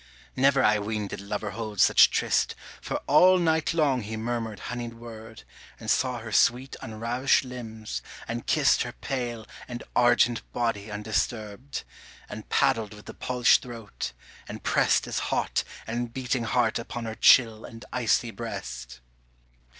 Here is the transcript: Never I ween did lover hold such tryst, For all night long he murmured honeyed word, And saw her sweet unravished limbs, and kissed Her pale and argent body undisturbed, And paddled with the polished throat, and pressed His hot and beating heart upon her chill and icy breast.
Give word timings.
Never 0.35 0.63
I 0.63 0.79
ween 0.79 1.05
did 1.07 1.21
lover 1.21 1.51
hold 1.51 1.79
such 1.79 2.09
tryst, 2.09 2.55
For 2.81 2.95
all 3.05 3.37
night 3.37 3.71
long 3.71 4.01
he 4.01 4.17
murmured 4.17 4.61
honeyed 4.61 4.95
word, 4.95 5.43
And 5.79 5.91
saw 5.91 6.17
her 6.17 6.31
sweet 6.31 6.75
unravished 6.81 7.45
limbs, 7.45 8.01
and 8.27 8.47
kissed 8.47 8.81
Her 8.81 8.93
pale 8.93 9.45
and 9.67 9.83
argent 9.95 10.41
body 10.53 10.89
undisturbed, 10.89 11.83
And 12.27 12.49
paddled 12.49 12.95
with 12.95 13.05
the 13.05 13.13
polished 13.13 13.61
throat, 13.61 14.13
and 14.47 14.63
pressed 14.63 15.05
His 15.05 15.19
hot 15.29 15.63
and 15.85 16.11
beating 16.11 16.45
heart 16.45 16.79
upon 16.79 17.05
her 17.05 17.13
chill 17.13 17.63
and 17.63 17.85
icy 17.93 18.31
breast. 18.31 19.01